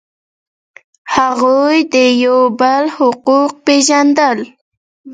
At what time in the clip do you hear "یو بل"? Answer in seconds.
2.23-2.83